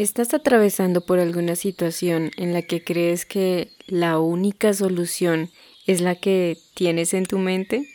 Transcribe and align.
¿Estás 0.00 0.32
atravesando 0.32 1.02
por 1.02 1.18
alguna 1.18 1.56
situación 1.56 2.30
en 2.38 2.54
la 2.54 2.62
que 2.62 2.82
crees 2.82 3.26
que 3.26 3.68
la 3.86 4.18
única 4.18 4.72
solución 4.72 5.50
es 5.86 6.00
la 6.00 6.14
que 6.14 6.56
tienes 6.72 7.12
en 7.12 7.26
tu 7.26 7.36
mente? 7.38 7.86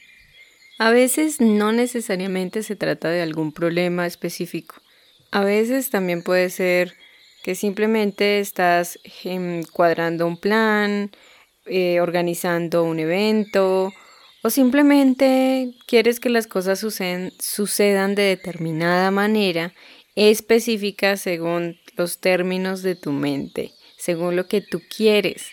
A 0.77 0.91
veces 0.91 1.41
no 1.41 1.71
necesariamente 1.71 2.61
se 2.61 2.75
trata 2.75 3.09
de 3.09 3.23
algún 3.23 3.51
problema 3.51 4.05
específico. 4.05 4.75
A 5.31 5.43
veces 5.43 5.89
también 5.89 6.21
puede 6.21 6.51
ser 6.51 6.93
que 7.43 7.55
simplemente 7.55 8.39
estás 8.39 8.99
em, 9.23 9.63
cuadrando 9.63 10.27
un 10.27 10.37
plan, 10.37 11.09
eh, 11.65 12.01
organizando 12.01 12.83
un 12.83 12.99
evento 12.99 13.91
o 14.43 14.51
simplemente 14.51 15.73
quieres 15.87 16.19
que 16.19 16.29
las 16.29 16.45
cosas 16.45 16.85
sucedan 17.39 18.13
de 18.13 18.21
determinada 18.21 19.09
manera 19.09 19.73
específica 20.13 21.17
según 21.17 21.79
los 21.95 22.19
términos 22.19 22.81
de 22.81 22.95
tu 22.95 23.11
mente, 23.11 23.71
según 23.97 24.35
lo 24.35 24.47
que 24.47 24.61
tú 24.61 24.81
quieres. 24.89 25.47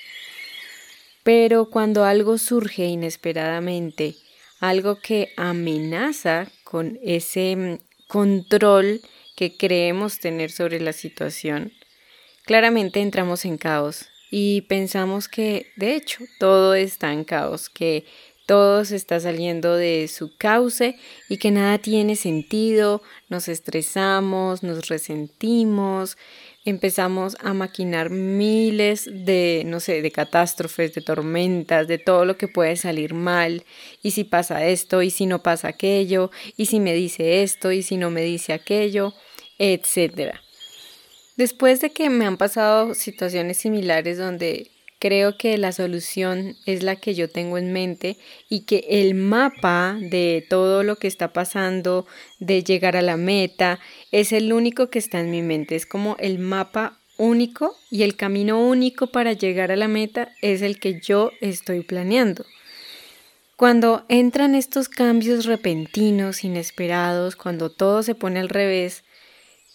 Pero 1.23 1.71
cuando 1.71 2.05
algo 2.05 2.39
surge 2.39 2.87
inesperadamente, 2.87 4.16
algo 4.61 4.99
que 4.99 5.33
amenaza 5.37 6.51
con 6.65 6.99
ese 7.02 7.57
mm, 7.57 7.79
control 8.09 9.01
que 9.37 9.57
creemos 9.57 10.21
tener 10.21 10.51
sobre 10.51 10.80
la 10.80 10.93
situación, 10.93 11.73
claramente 12.45 13.01
entramos 13.01 13.45
en 13.45 13.57
caos 13.57 14.07
y 14.30 14.63
pensamos 14.63 15.29
que, 15.29 15.66
de 15.77 15.95
hecho, 15.95 16.24
todo 16.38 16.74
está 16.74 17.13
en 17.13 17.24
caos, 17.24 17.69
que 17.69 18.05
todo 18.46 18.84
se 18.84 18.96
está 18.96 19.20
saliendo 19.20 19.77
de 19.77 20.09
su 20.09 20.37
cauce 20.37 20.96
y 21.28 21.37
que 21.37 21.51
nada 21.51 21.78
tiene 21.78 22.16
sentido, 22.16 23.02
nos 23.28 23.48
estresamos, 23.48 24.62
nos 24.62 24.88
resentimos, 24.88 26.16
empezamos 26.65 27.37
a 27.41 27.55
maquinar 27.55 28.10
miles 28.10 29.09
de, 29.10 29.62
no 29.66 29.80
sé, 29.80 30.02
de 30.02 30.10
catástrofes, 30.10 30.95
de 30.95 31.02
tormentas, 31.02 31.88
de 31.88 31.99
todo 31.99 32.24
lo 32.24 32.37
que 32.37 32.49
puede 32.49 32.76
salir 32.76 33.15
mal, 33.15 33.65
y 34.02 34.12
si 34.12 34.24
pasa 34.24 34.66
esto, 34.66 35.02
y 35.02 35.10
si 35.10 35.27
no 35.27 35.43
pasa 35.43 35.68
aquello, 35.68 36.30
y 36.56 36.66
si 36.66 36.80
me 36.80 36.95
dice 36.95 37.43
esto, 37.43 37.73
y 37.73 37.82
si 37.82 37.96
no 37.96 38.10
me 38.10 38.23
dice 38.23 38.52
aquello, 38.52 39.15
etcétera. 39.59 40.40
Después 41.37 41.80
de 41.80 41.90
que 41.90 42.10
me 42.10 42.27
han 42.27 42.37
pasado 42.37 42.95
situaciones 42.95 43.56
similares 43.56 44.18
donde 44.18 44.71
Creo 45.03 45.37
que 45.37 45.59
la 45.59 45.73
solución 45.73 46.55
es 46.65 46.85
la 46.85 46.95
que 46.95 47.15
yo 47.17 47.29
tengo 47.29 47.59
en 47.59 47.73
mente 47.73 48.19
y 48.49 48.61
que 48.67 48.85
el 48.89 49.17
mapa 49.17 49.99
de 50.01 50.47
todo 50.49 50.85
lo 50.85 50.95
que 50.95 51.09
está 51.09 51.33
pasando, 51.33 52.07
de 52.39 52.63
llegar 52.63 52.97
a 52.97 53.03
la 53.03 53.17
meta, 53.17 53.80
es 54.13 54.30
el 54.30 54.53
único 54.53 54.91
que 54.91 55.01
está 55.01 55.19
en 55.19 55.33
mi 55.33 55.43
mente. 55.43 55.75
Es 55.75 55.87
como 55.87 56.15
el 56.21 56.39
mapa 56.39 57.01
único 57.19 57.75
y 57.91 58.05
el 58.05 58.15
camino 58.15 58.65
único 58.65 59.09
para 59.09 59.33
llegar 59.33 59.73
a 59.73 59.77
la 59.77 59.89
meta 59.89 60.30
es 60.41 60.63
el 60.63 60.79
que 60.79 61.01
yo 61.01 61.33
estoy 61.41 61.80
planeando. 61.80 62.45
Cuando 63.57 64.05
entran 64.09 64.55
estos 64.55 64.89
cambios 64.89 65.47
repentinos, 65.47 66.45
inesperados, 66.45 67.34
cuando 67.34 67.73
todo 67.73 68.05
se 68.05 68.15
pone 68.15 68.39
al 68.39 68.49
revés, 68.49 69.03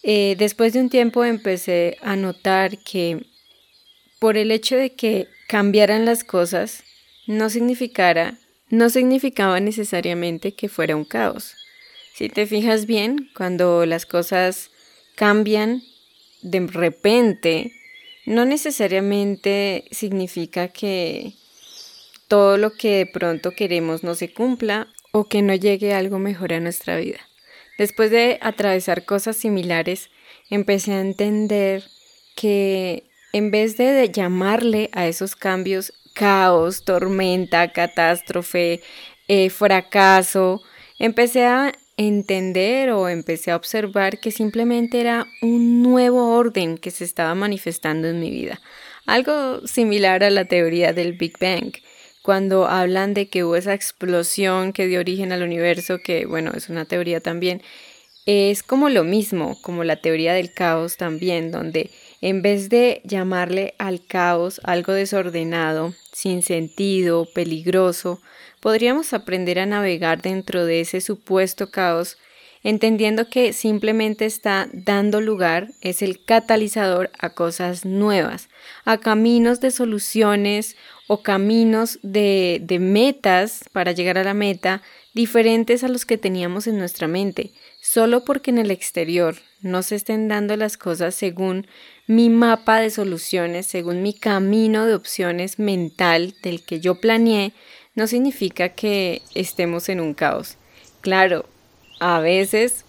eh, 0.02 0.36
después 0.38 0.72
de 0.72 0.80
un 0.80 0.88
tiempo 0.88 1.22
empecé 1.22 1.98
a 2.00 2.16
notar 2.16 2.78
que 2.78 3.26
por 4.18 4.36
el 4.36 4.50
hecho 4.50 4.76
de 4.76 4.94
que 4.94 5.28
cambiaran 5.48 6.04
las 6.04 6.24
cosas, 6.24 6.84
no 7.26 7.50
significara, 7.50 8.38
no 8.70 8.90
significaba 8.90 9.60
necesariamente 9.60 10.54
que 10.54 10.68
fuera 10.68 10.96
un 10.96 11.04
caos. 11.04 11.54
Si 12.14 12.28
te 12.28 12.46
fijas 12.46 12.86
bien, 12.86 13.30
cuando 13.36 13.86
las 13.86 14.06
cosas 14.06 14.70
cambian 15.14 15.82
de 16.42 16.66
repente, 16.66 17.72
no 18.26 18.44
necesariamente 18.44 19.84
significa 19.90 20.68
que 20.68 21.32
todo 22.28 22.58
lo 22.58 22.72
que 22.74 22.96
de 22.96 23.06
pronto 23.06 23.52
queremos 23.52 24.04
no 24.04 24.14
se 24.14 24.32
cumpla 24.32 24.88
o 25.12 25.24
que 25.24 25.42
no 25.42 25.54
llegue 25.54 25.94
algo 25.94 26.18
mejor 26.18 26.52
a 26.52 26.60
nuestra 26.60 26.96
vida. 26.96 27.20
Después 27.78 28.10
de 28.10 28.38
atravesar 28.42 29.04
cosas 29.04 29.36
similares, 29.36 30.10
empecé 30.50 30.92
a 30.92 31.00
entender 31.00 31.84
que 32.36 33.07
en 33.32 33.50
vez 33.50 33.76
de 33.76 34.10
llamarle 34.10 34.90
a 34.92 35.06
esos 35.06 35.36
cambios 35.36 35.92
caos, 36.14 36.84
tormenta, 36.84 37.72
catástrofe, 37.72 38.82
eh, 39.28 39.50
fracaso, 39.50 40.62
empecé 40.98 41.46
a 41.46 41.72
entender 41.96 42.90
o 42.90 43.08
empecé 43.08 43.50
a 43.50 43.56
observar 43.56 44.18
que 44.20 44.30
simplemente 44.30 45.00
era 45.00 45.26
un 45.42 45.82
nuevo 45.82 46.36
orden 46.36 46.78
que 46.78 46.90
se 46.90 47.04
estaba 47.04 47.34
manifestando 47.34 48.08
en 48.08 48.20
mi 48.20 48.30
vida. 48.30 48.60
Algo 49.06 49.66
similar 49.66 50.22
a 50.22 50.30
la 50.30 50.44
teoría 50.44 50.92
del 50.92 51.14
Big 51.14 51.38
Bang, 51.40 51.72
cuando 52.22 52.66
hablan 52.66 53.14
de 53.14 53.28
que 53.28 53.42
hubo 53.42 53.56
esa 53.56 53.74
explosión 53.74 54.72
que 54.72 54.86
dio 54.86 55.00
origen 55.00 55.32
al 55.32 55.42
universo, 55.42 55.98
que 55.98 56.26
bueno, 56.26 56.52
es 56.54 56.68
una 56.68 56.84
teoría 56.84 57.20
también, 57.20 57.62
es 58.28 58.62
como 58.62 58.90
lo 58.90 59.04
mismo, 59.04 59.56
como 59.62 59.84
la 59.84 59.96
teoría 59.96 60.34
del 60.34 60.52
caos 60.52 60.98
también, 60.98 61.50
donde 61.50 61.90
en 62.20 62.42
vez 62.42 62.68
de 62.68 63.00
llamarle 63.04 63.74
al 63.78 64.04
caos 64.04 64.60
algo 64.64 64.92
desordenado, 64.92 65.94
sin 66.12 66.42
sentido, 66.42 67.26
peligroso, 67.32 68.20
podríamos 68.60 69.14
aprender 69.14 69.58
a 69.58 69.64
navegar 69.64 70.20
dentro 70.20 70.66
de 70.66 70.82
ese 70.82 71.00
supuesto 71.00 71.70
caos, 71.70 72.18
entendiendo 72.62 73.30
que 73.30 73.54
simplemente 73.54 74.26
está 74.26 74.68
dando 74.74 75.22
lugar, 75.22 75.68
es 75.80 76.02
el 76.02 76.22
catalizador 76.22 77.10
a 77.18 77.30
cosas 77.30 77.86
nuevas, 77.86 78.50
a 78.84 78.98
caminos 78.98 79.60
de 79.60 79.70
soluciones 79.70 80.76
o 81.06 81.22
caminos 81.22 81.98
de, 82.02 82.60
de 82.62 82.78
metas 82.78 83.64
para 83.72 83.92
llegar 83.92 84.18
a 84.18 84.24
la 84.24 84.34
meta 84.34 84.82
diferentes 85.14 85.82
a 85.82 85.88
los 85.88 86.04
que 86.04 86.18
teníamos 86.18 86.66
en 86.66 86.78
nuestra 86.78 87.08
mente, 87.08 87.52
solo 87.80 88.24
porque 88.24 88.50
en 88.50 88.58
el 88.58 88.70
exterior 88.70 89.36
no 89.60 89.82
se 89.82 89.96
estén 89.96 90.28
dando 90.28 90.56
las 90.56 90.76
cosas 90.76 91.14
según 91.14 91.66
mi 92.06 92.30
mapa 92.30 92.80
de 92.80 92.90
soluciones 92.90 93.66
según 93.66 94.02
mi 94.02 94.14
camino 94.14 94.86
de 94.86 94.94
opciones 94.94 95.58
mental 95.58 96.34
del 96.42 96.62
que 96.62 96.80
yo 96.80 97.00
planeé, 97.00 97.52
no 97.94 98.06
significa 98.06 98.70
que 98.70 99.22
estemos 99.34 99.88
en 99.88 100.00
un 100.00 100.14
caos. 100.14 100.56
Claro, 101.00 101.46
a 102.00 102.20
veces, 102.20 102.84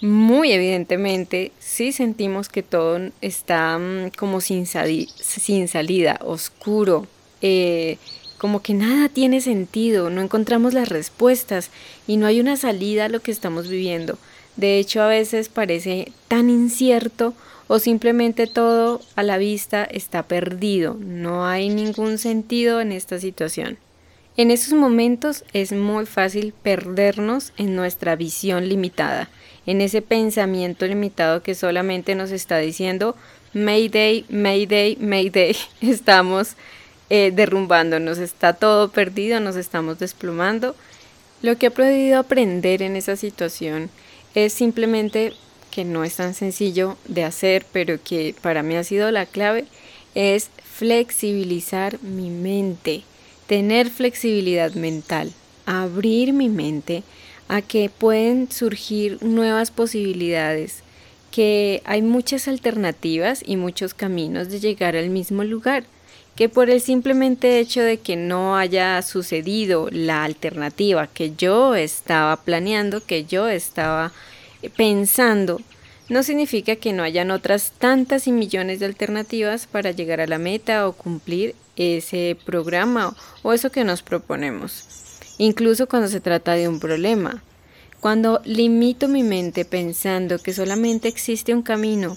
muy 0.00 0.50
evidentemente, 0.52 1.52
sí 1.60 1.92
sentimos 1.92 2.48
que 2.48 2.62
todo 2.62 3.10
está 3.20 3.78
mm, 3.78 4.10
como 4.18 4.40
sin, 4.40 4.66
salida, 4.66 6.18
oscuro, 6.22 7.06
eh, 7.42 7.98
como 8.40 8.62
que 8.62 8.72
nada 8.72 9.10
tiene 9.10 9.42
sentido, 9.42 10.08
no 10.08 10.22
encontramos 10.22 10.72
las 10.72 10.88
respuestas 10.88 11.68
y 12.06 12.16
no 12.16 12.26
hay 12.26 12.40
una 12.40 12.56
salida 12.56 13.04
a 13.04 13.08
lo 13.10 13.20
que 13.20 13.30
estamos 13.30 13.68
viviendo. 13.68 14.16
De 14.56 14.78
hecho, 14.78 15.02
a 15.02 15.08
veces 15.08 15.50
parece 15.50 16.10
tan 16.26 16.48
incierto 16.48 17.34
o 17.68 17.78
simplemente 17.78 18.46
todo 18.46 19.02
a 19.14 19.22
la 19.22 19.36
vista 19.36 19.84
está 19.84 20.22
perdido, 20.22 20.96
no 20.98 21.44
hay 21.44 21.68
ningún 21.68 22.16
sentido 22.16 22.80
en 22.80 22.92
esta 22.92 23.18
situación. 23.18 23.76
En 24.38 24.50
esos 24.50 24.72
momentos 24.72 25.44
es 25.52 25.72
muy 25.72 26.06
fácil 26.06 26.54
perdernos 26.62 27.52
en 27.58 27.76
nuestra 27.76 28.16
visión 28.16 28.70
limitada, 28.70 29.28
en 29.66 29.82
ese 29.82 30.00
pensamiento 30.00 30.86
limitado 30.86 31.42
que 31.42 31.54
solamente 31.54 32.14
nos 32.14 32.30
está 32.30 32.56
diciendo 32.56 33.16
Mayday, 33.52 34.24
Mayday, 34.30 34.96
Mayday, 34.96 35.54
estamos 35.82 36.56
eh, 37.10 37.32
derrumbándonos, 37.34 38.18
está 38.18 38.52
todo 38.52 38.90
perdido, 38.90 39.40
nos 39.40 39.56
estamos 39.56 39.98
desplumando. 39.98 40.76
Lo 41.42 41.58
que 41.58 41.66
he 41.66 41.70
podido 41.70 42.20
aprender 42.20 42.82
en 42.82 42.96
esa 42.96 43.16
situación 43.16 43.90
es 44.34 44.52
simplemente 44.52 45.32
que 45.70 45.84
no 45.84 46.04
es 46.04 46.16
tan 46.16 46.34
sencillo 46.34 46.96
de 47.06 47.24
hacer, 47.24 47.66
pero 47.72 47.98
que 48.02 48.34
para 48.40 48.62
mí 48.62 48.76
ha 48.76 48.84
sido 48.84 49.10
la 49.10 49.26
clave, 49.26 49.64
es 50.14 50.50
flexibilizar 50.64 52.00
mi 52.02 52.30
mente, 52.30 53.02
tener 53.46 53.90
flexibilidad 53.90 54.72
mental, 54.74 55.32
abrir 55.66 56.32
mi 56.32 56.48
mente 56.48 57.02
a 57.48 57.62
que 57.62 57.90
pueden 57.90 58.50
surgir 58.50 59.22
nuevas 59.22 59.70
posibilidades, 59.70 60.82
que 61.30 61.82
hay 61.84 62.02
muchas 62.02 62.48
alternativas 62.48 63.42
y 63.44 63.56
muchos 63.56 63.94
caminos 63.94 64.48
de 64.48 64.60
llegar 64.60 64.96
al 64.96 65.10
mismo 65.10 65.44
lugar, 65.44 65.84
que 66.40 66.48
por 66.48 66.70
el 66.70 66.80
simplemente 66.80 67.58
hecho 67.58 67.82
de 67.82 67.98
que 67.98 68.16
no 68.16 68.56
haya 68.56 69.02
sucedido 69.02 69.88
la 69.90 70.24
alternativa 70.24 71.06
que 71.06 71.34
yo 71.36 71.74
estaba 71.74 72.34
planeando, 72.38 73.04
que 73.04 73.26
yo 73.26 73.46
estaba 73.46 74.10
pensando, 74.74 75.60
no 76.08 76.22
significa 76.22 76.76
que 76.76 76.94
no 76.94 77.02
hayan 77.02 77.30
otras 77.30 77.72
tantas 77.72 78.26
y 78.26 78.32
millones 78.32 78.80
de 78.80 78.86
alternativas 78.86 79.66
para 79.66 79.90
llegar 79.90 80.22
a 80.22 80.26
la 80.26 80.38
meta 80.38 80.88
o 80.88 80.94
cumplir 80.94 81.54
ese 81.76 82.38
programa 82.46 83.14
o 83.42 83.52
eso 83.52 83.70
que 83.70 83.84
nos 83.84 84.00
proponemos. 84.00 84.86
Incluso 85.36 85.90
cuando 85.90 86.08
se 86.08 86.22
trata 86.22 86.52
de 86.54 86.68
un 86.68 86.80
problema. 86.80 87.42
Cuando 88.00 88.40
limito 88.46 89.08
mi 89.08 89.22
mente 89.22 89.66
pensando 89.66 90.38
que 90.38 90.54
solamente 90.54 91.06
existe 91.06 91.52
un 91.52 91.60
camino, 91.60 92.16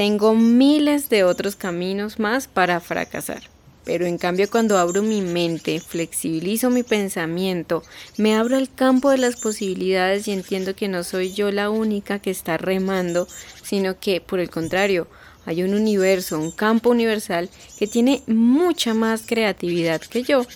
tengo 0.00 0.34
miles 0.34 1.10
de 1.10 1.24
otros 1.24 1.56
caminos 1.56 2.18
más 2.18 2.48
para 2.48 2.80
fracasar. 2.80 3.42
Pero 3.84 4.06
en 4.06 4.16
cambio 4.16 4.48
cuando 4.50 4.78
abro 4.78 5.02
mi 5.02 5.20
mente, 5.20 5.78
flexibilizo 5.78 6.70
mi 6.70 6.82
pensamiento, 6.82 7.82
me 8.16 8.34
abro 8.34 8.56
al 8.56 8.72
campo 8.74 9.10
de 9.10 9.18
las 9.18 9.36
posibilidades 9.36 10.26
y 10.26 10.32
entiendo 10.32 10.74
que 10.74 10.88
no 10.88 11.04
soy 11.04 11.34
yo 11.34 11.52
la 11.52 11.68
única 11.68 12.18
que 12.18 12.30
está 12.30 12.56
remando, 12.56 13.28
sino 13.62 14.00
que 14.00 14.22
por 14.22 14.40
el 14.40 14.48
contrario, 14.48 15.06
hay 15.44 15.62
un 15.62 15.74
universo, 15.74 16.38
un 16.38 16.50
campo 16.50 16.88
universal 16.88 17.50
que 17.78 17.86
tiene 17.86 18.22
mucha 18.26 18.94
más 18.94 19.24
creatividad 19.26 20.00
que 20.00 20.22
yo 20.22 20.46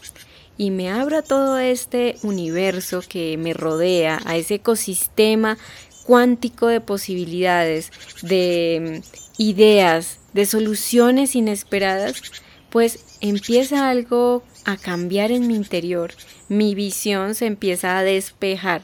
y 0.56 0.70
me 0.70 0.90
abro 0.90 1.18
a 1.18 1.22
todo 1.22 1.58
este 1.58 2.16
universo 2.22 3.02
que 3.06 3.36
me 3.36 3.52
rodea, 3.52 4.22
a 4.24 4.38
ese 4.38 4.54
ecosistema 4.54 5.58
cuántico 6.06 6.66
de 6.68 6.80
posibilidades, 6.80 7.90
de 8.22 9.02
ideas, 9.38 10.18
de 10.32 10.46
soluciones 10.46 11.34
inesperadas, 11.34 12.22
pues 12.70 13.18
empieza 13.20 13.88
algo 13.88 14.42
a 14.64 14.76
cambiar 14.76 15.30
en 15.30 15.46
mi 15.46 15.54
interior, 15.54 16.12
mi 16.48 16.74
visión 16.74 17.34
se 17.34 17.46
empieza 17.46 17.98
a 17.98 18.02
despejar, 18.02 18.82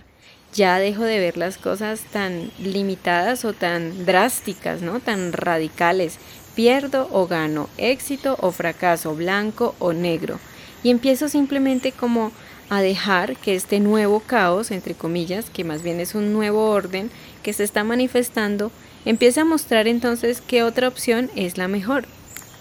ya 0.53 0.79
dejo 0.79 1.05
de 1.05 1.19
ver 1.19 1.37
las 1.37 1.59
cosas 1.59 2.01
tan 2.13 2.51
limitadas 2.59 3.45
o 3.45 3.53
tan 3.53 4.05
drásticas, 4.05 4.83
¿no? 4.83 5.01
Tan 5.01 5.33
radicales, 5.33 6.19
pierdo 6.55 7.09
o 7.13 7.27
gano, 7.27 7.69
éxito 7.79 8.37
o 8.41 8.51
fracaso, 8.51 9.15
blanco 9.15 9.75
o 9.79 9.93
negro, 9.93 10.39
y 10.83 10.91
empiezo 10.91 11.29
simplemente 11.29 11.93
como 11.93 12.33
a 12.69 12.81
dejar 12.81 13.37
que 13.37 13.57
este 13.57 13.81
nuevo 13.81 14.21
caos, 14.21 14.71
entre 14.71 14.95
comillas, 14.95 15.51
que 15.51 15.65
más 15.65 15.83
bien 15.83 15.99
es 15.99 16.15
un 16.15 16.33
nuevo 16.33 16.71
orden 16.71 17.11
que 17.43 17.53
se 17.53 17.65
está 17.65 17.83
manifestando, 17.83 18.71
empiece 19.05 19.41
a 19.41 19.45
mostrar 19.45 19.89
entonces 19.89 20.43
qué 20.47 20.63
otra 20.63 20.89
opción 20.89 21.31
es 21.37 21.59
la 21.59 21.69
mejor 21.69 22.05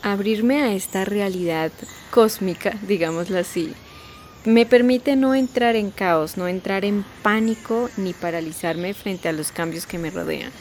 abrirme 0.01 0.61
a 0.61 0.73
esta 0.73 1.05
realidad 1.05 1.71
cósmica, 2.11 2.73
digámoslo 2.87 3.39
así, 3.39 3.73
me 4.45 4.65
permite 4.65 5.15
no 5.15 5.35
entrar 5.35 5.75
en 5.75 5.91
caos, 5.91 6.37
no 6.37 6.47
entrar 6.47 6.85
en 6.85 7.03
pánico 7.21 7.89
ni 7.97 8.13
paralizarme 8.13 8.93
frente 8.93 9.27
a 9.27 9.33
los 9.33 9.51
cambios 9.51 9.85
que 9.85 9.97
me 9.97 10.11
rodean. 10.11 10.51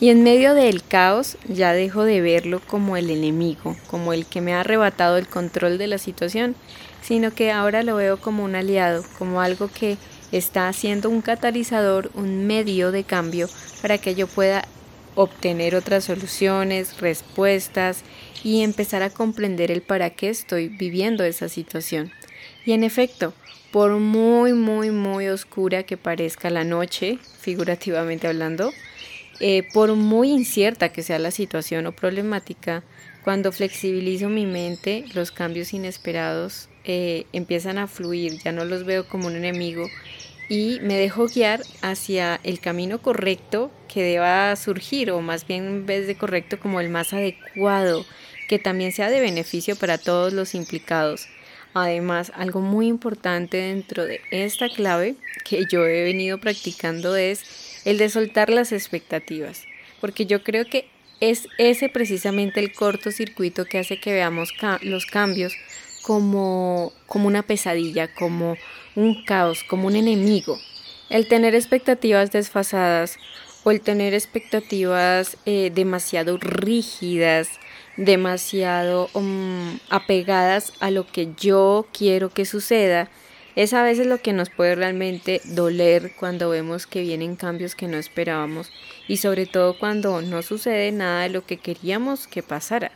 Y 0.00 0.10
en 0.10 0.22
medio 0.22 0.54
del 0.54 0.84
caos 0.84 1.38
ya 1.48 1.72
dejo 1.72 2.04
de 2.04 2.20
verlo 2.20 2.60
como 2.64 2.96
el 2.96 3.10
enemigo, 3.10 3.76
como 3.88 4.12
el 4.12 4.26
que 4.26 4.40
me 4.40 4.54
ha 4.54 4.60
arrebatado 4.60 5.16
el 5.16 5.26
control 5.26 5.76
de 5.76 5.88
la 5.88 5.98
situación, 5.98 6.54
sino 7.02 7.32
que 7.32 7.50
ahora 7.50 7.82
lo 7.82 7.96
veo 7.96 8.18
como 8.18 8.44
un 8.44 8.54
aliado, 8.54 9.02
como 9.18 9.40
algo 9.40 9.68
que 9.68 9.96
está 10.32 10.68
haciendo 10.68 11.08
un 11.08 11.22
catalizador, 11.22 12.10
un 12.14 12.46
medio 12.46 12.92
de 12.92 13.04
cambio 13.04 13.48
para 13.82 13.98
que 13.98 14.14
yo 14.14 14.26
pueda 14.26 14.66
obtener 15.14 15.74
otras 15.74 16.04
soluciones, 16.04 17.00
respuestas 17.00 18.02
y 18.44 18.62
empezar 18.62 19.02
a 19.02 19.10
comprender 19.10 19.70
el 19.70 19.82
para 19.82 20.10
qué 20.10 20.28
estoy 20.28 20.68
viviendo 20.68 21.24
esa 21.24 21.48
situación. 21.48 22.12
Y 22.64 22.72
en 22.72 22.84
efecto, 22.84 23.32
por 23.72 23.92
muy, 23.92 24.52
muy, 24.52 24.90
muy 24.90 25.28
oscura 25.28 25.82
que 25.82 25.96
parezca 25.96 26.50
la 26.50 26.64
noche, 26.64 27.18
figurativamente 27.40 28.28
hablando, 28.28 28.72
eh, 29.40 29.64
por 29.72 29.94
muy 29.94 30.30
incierta 30.30 30.90
que 30.90 31.02
sea 31.02 31.18
la 31.18 31.30
situación 31.30 31.86
o 31.86 31.92
problemática, 31.92 32.82
cuando 33.24 33.52
flexibilizo 33.52 34.28
mi 34.28 34.46
mente, 34.46 35.04
los 35.14 35.30
cambios 35.30 35.74
inesperados 35.74 36.68
eh, 36.90 37.26
empiezan 37.34 37.76
a 37.76 37.86
fluir, 37.86 38.38
ya 38.42 38.50
no 38.50 38.64
los 38.64 38.84
veo 38.84 39.06
como 39.06 39.26
un 39.26 39.36
enemigo 39.36 39.86
y 40.48 40.78
me 40.80 40.96
dejo 40.96 41.28
guiar 41.28 41.60
hacia 41.82 42.40
el 42.44 42.60
camino 42.60 43.02
correcto 43.02 43.70
que 43.92 44.02
deba 44.02 44.56
surgir, 44.56 45.10
o 45.10 45.20
más 45.20 45.46
bien 45.46 45.66
en 45.66 45.86
vez 45.86 46.06
de 46.06 46.16
correcto 46.16 46.58
como 46.58 46.80
el 46.80 46.88
más 46.88 47.12
adecuado, 47.12 48.06
que 48.48 48.58
también 48.58 48.92
sea 48.92 49.10
de 49.10 49.20
beneficio 49.20 49.76
para 49.76 49.98
todos 49.98 50.32
los 50.32 50.54
implicados. 50.54 51.28
Además, 51.74 52.32
algo 52.34 52.62
muy 52.62 52.86
importante 52.86 53.58
dentro 53.58 54.06
de 54.06 54.22
esta 54.30 54.70
clave 54.70 55.16
que 55.44 55.66
yo 55.70 55.86
he 55.86 56.04
venido 56.04 56.38
practicando 56.38 57.16
es 57.16 57.82
el 57.84 57.98
de 57.98 58.08
soltar 58.08 58.48
las 58.48 58.72
expectativas, 58.72 59.64
porque 60.00 60.24
yo 60.24 60.42
creo 60.42 60.64
que 60.64 60.88
es 61.20 61.48
ese 61.58 61.90
precisamente 61.90 62.60
el 62.60 62.72
cortocircuito 62.72 63.66
que 63.66 63.78
hace 63.78 64.00
que 64.00 64.14
veamos 64.14 64.54
los 64.80 65.04
cambios 65.04 65.54
como, 66.02 66.92
como 67.06 67.26
una 67.26 67.42
pesadilla, 67.42 68.12
como 68.14 68.56
un 68.94 69.24
caos, 69.24 69.64
como 69.64 69.86
un 69.86 69.96
enemigo. 69.96 70.58
El 71.10 71.28
tener 71.28 71.54
expectativas 71.54 72.30
desfasadas 72.32 73.18
o 73.64 73.70
el 73.70 73.80
tener 73.80 74.14
expectativas 74.14 75.36
eh, 75.46 75.70
demasiado 75.74 76.36
rígidas, 76.38 77.48
demasiado 77.96 79.08
um, 79.14 79.78
apegadas 79.90 80.72
a 80.80 80.90
lo 80.90 81.06
que 81.06 81.28
yo 81.36 81.86
quiero 81.92 82.30
que 82.30 82.44
suceda, 82.44 83.10
es 83.56 83.74
a 83.74 83.82
veces 83.82 84.06
lo 84.06 84.18
que 84.18 84.32
nos 84.32 84.50
puede 84.50 84.76
realmente 84.76 85.40
doler 85.44 86.12
cuando 86.14 86.48
vemos 86.48 86.86
que 86.86 87.02
vienen 87.02 87.34
cambios 87.34 87.74
que 87.74 87.88
no 87.88 87.96
esperábamos 87.96 88.70
y 89.08 89.16
sobre 89.16 89.46
todo 89.46 89.76
cuando 89.76 90.22
no 90.22 90.42
sucede 90.42 90.92
nada 90.92 91.22
de 91.22 91.30
lo 91.30 91.44
que 91.44 91.56
queríamos 91.56 92.28
que 92.28 92.44
pasara. 92.44 92.92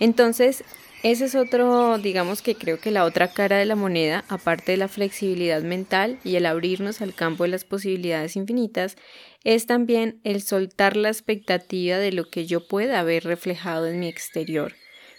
Entonces, 0.00 0.64
ese 1.04 1.26
es 1.26 1.34
otro, 1.34 1.98
digamos 1.98 2.40
que 2.40 2.54
creo 2.54 2.80
que 2.80 2.90
la 2.90 3.04
otra 3.04 3.28
cara 3.28 3.58
de 3.58 3.66
la 3.66 3.76
moneda, 3.76 4.24
aparte 4.30 4.72
de 4.72 4.78
la 4.78 4.88
flexibilidad 4.88 5.60
mental 5.60 6.18
y 6.24 6.36
el 6.36 6.46
abrirnos 6.46 7.02
al 7.02 7.14
campo 7.14 7.44
de 7.44 7.50
las 7.50 7.66
posibilidades 7.66 8.36
infinitas, 8.36 8.96
es 9.44 9.66
también 9.66 10.18
el 10.24 10.40
soltar 10.40 10.96
la 10.96 11.10
expectativa 11.10 11.98
de 11.98 12.10
lo 12.10 12.30
que 12.30 12.46
yo 12.46 12.66
pueda 12.66 13.00
haber 13.00 13.24
reflejado 13.24 13.86
en 13.86 14.00
mi 14.00 14.08
exterior. 14.08 14.72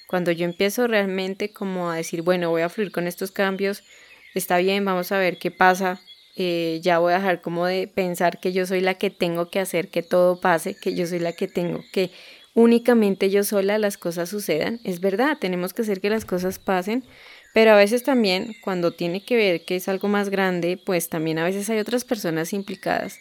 Cuando 0.08 0.32
yo 0.32 0.46
empiezo 0.46 0.88
realmente 0.88 1.54
como 1.54 1.92
a 1.92 1.98
decir, 1.98 2.24
bueno, 2.24 2.50
voy 2.50 2.64
a 2.64 2.70
fluir 2.70 2.92
con 2.92 3.06
estos 3.06 3.30
cambios, 3.30 3.84
está 4.34 4.58
bien, 4.58 4.84
vamos 4.86 5.12
a 5.12 5.20
ver 5.20 5.38
qué 5.38 5.52
pasa, 5.52 6.02
eh, 6.36 6.80
ya 6.81 6.98
voy 6.98 7.14
a 7.14 7.20
dejar 7.20 7.42
como 7.42 7.68
de 7.68 7.88
pensar 7.88 8.40
que 8.40 8.54
yo 8.54 8.66
soy 8.66 8.81
la 8.81 8.96
que 8.96 9.12
tengo 9.12 9.52
que 9.52 9.60
hacer 9.60 9.90
que 9.90 10.02
todo 10.02 10.40
pase, 10.42 10.76
que 10.76 10.96
yo 10.96 11.06
soy 11.06 11.20
la 11.20 11.34
que 11.34 11.48
tengo 11.48 11.81
que 11.94 12.10
únicamente 12.56 13.30
yo 13.30 13.44
sola 13.44 13.78
las 13.78 13.98
cosas 13.98 14.30
sucedan. 14.30 14.80
Es 14.84 15.02
verdad, 15.02 15.38
tenemos 15.40 15.74
que 15.74 15.84
hacer 15.84 16.02
que 16.02 16.10
las 16.10 16.25
cosas 16.25 16.57
pasen, 16.57 17.04
pero 17.54 17.72
a 17.72 17.75
veces 17.75 18.04
también 18.04 18.56
cuando 18.63 18.92
tiene 18.92 19.24
que 19.24 19.36
ver 19.36 19.66
que 19.66 19.75
es 19.75 19.88
algo 19.88 20.07
más 20.07 20.30
grande, 20.30 20.81
pues 20.84 21.10
también 21.10 21.38
a 21.38 21.44
veces 21.44 21.69
hay 21.69 21.78
otras 21.78 22.06
personas 22.06 22.54
implicadas. 22.54 23.19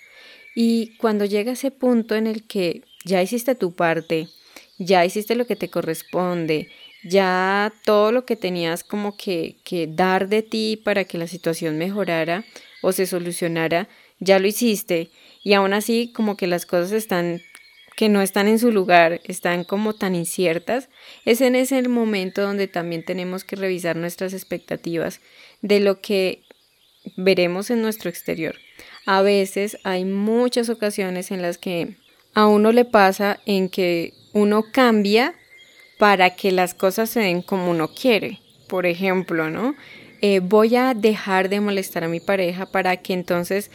Y 0.55 0.97
cuando 0.99 1.25
llega 1.25 1.53
ese 1.53 1.73
punto 1.73 2.15
en 2.15 2.29
el 2.29 2.47
que 2.47 2.83
ya 3.05 3.21
hiciste 3.23 3.57
tu 3.57 3.75
parte, 3.75 4.29
ya 4.79 5.05
hiciste 5.05 5.35
lo 5.35 5.47
que 5.47 5.57
te 5.57 5.69
corresponde, 5.69 6.69
ya 7.03 7.73
todo 7.85 8.13
lo 8.13 8.25
que 8.25 8.37
tenías 8.37 8.85
como 8.85 9.17
que, 9.17 9.57
que 9.65 9.89
dar 9.89 10.29
de 10.29 10.43
ti 10.43 10.81
para 10.83 11.05
que 11.05 11.19
la 11.19 11.27
situación 11.27 11.77
mejorara 11.77 12.45
o 12.83 12.93
se 12.93 13.07
solucionara, 13.07 13.89
ya 14.21 14.39
lo 14.39 14.47
hiciste 14.47 15.11
y 15.43 15.55
aún 15.55 15.75
así 15.75 16.13
como 16.15 16.37
que 16.37 16.47
las 16.47 16.67
cosas 16.67 16.93
están 16.93 17.43
que 17.97 18.09
no 18.09 18.23
están 18.23 18.49
en 18.49 18.59
su 18.59 18.73
lugar, 18.73 19.21
están 19.25 19.65
como 19.65 19.95
tan 19.95 20.15
inciertas, 20.15 20.89
es 21.25 21.41
en 21.41 21.55
ese 21.55 21.87
momento 21.89 22.43
donde 22.43 22.69
también 22.69 23.05
tenemos 23.05 23.45
que 23.45 23.57
revisar 23.57 23.97
nuestras 23.97 24.33
expectativas 24.33 25.21
de 25.63 25.81
lo 25.81 26.01
que 26.01 26.43
veremos 27.17 27.71
en 27.71 27.83
nuestro 27.83 28.11
exterior. 28.11 28.57
A 29.07 29.23
veces 29.23 29.79
hay 29.85 30.05
muchas 30.05 30.69
ocasiones 30.69 31.31
en 31.31 31.43
las 31.43 31.59
que 31.59 31.97
a 32.35 32.47
uno 32.47 32.73
le 32.73 32.85
pasa 32.85 33.41
en 33.47 33.69
que 33.69 34.13
uno 34.33 34.65
cambia 34.73 35.35
para 35.99 36.31
que 36.31 36.51
las 36.51 36.75
cosas 36.75 37.11
se 37.11 37.21
den 37.21 37.43
como 37.43 37.71
uno 37.71 37.89
quiere. 37.89 38.41
Por 38.69 38.87
ejemplo, 38.87 39.51
¿no? 39.51 39.77
Eh, 40.21 40.41
voy 40.41 40.75
a 40.75 40.95
dejar 40.95 41.49
de 41.49 41.61
molestar 41.61 42.03
a 42.03 42.09
mi 42.09 42.19
pareja 42.19 42.67
para 42.67 42.97
que 42.97 43.13
entonces 43.13 43.71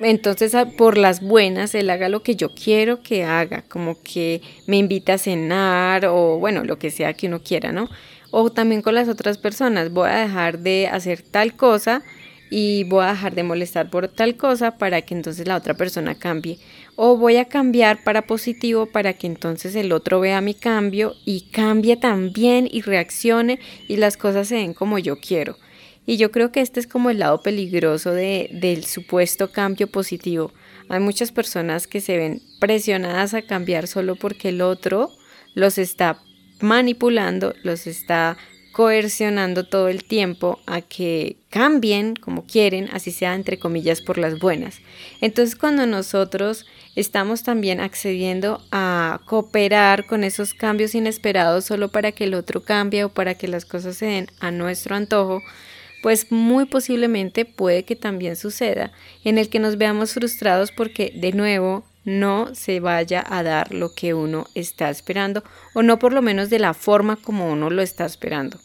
entonces, 0.00 0.54
por 0.76 0.98
las 0.98 1.22
buenas, 1.22 1.74
él 1.74 1.88
haga 1.90 2.08
lo 2.08 2.22
que 2.22 2.36
yo 2.36 2.50
quiero 2.54 3.02
que 3.02 3.24
haga, 3.24 3.62
como 3.62 4.00
que 4.02 4.42
me 4.66 4.76
invita 4.76 5.14
a 5.14 5.18
cenar 5.18 6.06
o 6.06 6.38
bueno, 6.38 6.64
lo 6.64 6.78
que 6.78 6.90
sea 6.90 7.14
que 7.14 7.28
uno 7.28 7.40
quiera, 7.42 7.72
¿no? 7.72 7.88
O 8.30 8.50
también 8.50 8.82
con 8.82 8.94
las 8.94 9.08
otras 9.08 9.38
personas, 9.38 9.92
voy 9.92 10.10
a 10.10 10.16
dejar 10.16 10.58
de 10.58 10.88
hacer 10.88 11.22
tal 11.22 11.56
cosa 11.56 12.02
y 12.50 12.84
voy 12.84 13.04
a 13.04 13.08
dejar 13.10 13.34
de 13.34 13.42
molestar 13.42 13.90
por 13.90 14.08
tal 14.08 14.36
cosa 14.36 14.78
para 14.78 15.02
que 15.02 15.14
entonces 15.14 15.46
la 15.46 15.56
otra 15.56 15.74
persona 15.74 16.14
cambie. 16.14 16.58
O 16.94 17.16
voy 17.16 17.36
a 17.36 17.46
cambiar 17.46 18.04
para 18.04 18.26
positivo 18.26 18.86
para 18.86 19.14
que 19.14 19.26
entonces 19.26 19.74
el 19.74 19.92
otro 19.92 20.20
vea 20.20 20.40
mi 20.40 20.54
cambio 20.54 21.14
y 21.24 21.50
cambie 21.50 21.96
también 21.96 22.68
y 22.70 22.82
reaccione 22.82 23.58
y 23.88 23.96
las 23.96 24.16
cosas 24.16 24.48
se 24.48 24.56
den 24.56 24.74
como 24.74 24.98
yo 24.98 25.16
quiero. 25.18 25.56
Y 26.06 26.16
yo 26.16 26.30
creo 26.30 26.52
que 26.52 26.60
este 26.60 26.80
es 26.80 26.86
como 26.86 27.10
el 27.10 27.18
lado 27.18 27.42
peligroso 27.42 28.12
de, 28.12 28.48
del 28.52 28.84
supuesto 28.84 29.50
cambio 29.50 29.88
positivo. 29.88 30.52
Hay 30.88 31.00
muchas 31.00 31.32
personas 31.32 31.86
que 31.88 32.00
se 32.00 32.16
ven 32.16 32.42
presionadas 32.60 33.34
a 33.34 33.42
cambiar 33.42 33.88
solo 33.88 34.14
porque 34.14 34.50
el 34.50 34.62
otro 34.62 35.10
los 35.54 35.78
está 35.78 36.22
manipulando, 36.60 37.54
los 37.64 37.86
está 37.86 38.36
coercionando 38.76 39.66
todo 39.66 39.88
el 39.88 40.04
tiempo 40.04 40.60
a 40.66 40.82
que 40.82 41.38
cambien 41.48 42.14
como 42.14 42.44
quieren, 42.44 42.90
así 42.92 43.10
sea 43.10 43.34
entre 43.34 43.58
comillas 43.58 44.02
por 44.02 44.18
las 44.18 44.38
buenas. 44.38 44.80
Entonces 45.22 45.56
cuando 45.56 45.86
nosotros 45.86 46.66
estamos 46.94 47.42
también 47.42 47.80
accediendo 47.80 48.62
a 48.70 49.20
cooperar 49.24 50.06
con 50.06 50.24
esos 50.24 50.52
cambios 50.52 50.94
inesperados 50.94 51.64
solo 51.64 51.90
para 51.90 52.12
que 52.12 52.24
el 52.24 52.34
otro 52.34 52.62
cambie 52.62 53.04
o 53.04 53.08
para 53.08 53.34
que 53.34 53.48
las 53.48 53.64
cosas 53.64 53.96
se 53.96 54.06
den 54.06 54.26
a 54.40 54.50
nuestro 54.50 54.94
antojo, 54.94 55.40
pues 56.02 56.30
muy 56.30 56.66
posiblemente 56.66 57.44
puede 57.44 57.84
que 57.84 57.96
también 57.96 58.36
suceda 58.36 58.92
en 59.24 59.38
el 59.38 59.48
que 59.48 59.58
nos 59.58 59.78
veamos 59.78 60.14
frustrados 60.14 60.72
porque 60.72 61.12
de 61.14 61.32
nuevo 61.32 61.84
no 62.04 62.54
se 62.54 62.80
vaya 62.80 63.24
a 63.28 63.42
dar 63.42 63.74
lo 63.74 63.92
que 63.92 64.14
uno 64.14 64.46
está 64.54 64.88
esperando 64.90 65.42
o 65.74 65.82
no 65.82 65.98
por 65.98 66.12
lo 66.12 66.22
menos 66.22 66.50
de 66.50 66.60
la 66.60 66.72
forma 66.72 67.16
como 67.16 67.50
uno 67.50 67.68
lo 67.68 67.82
está 67.82 68.06
esperando. 68.06 68.58